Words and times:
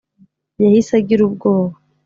yahise 0.61 0.91
agira 0.99 1.21
ubwoba. 1.27 1.75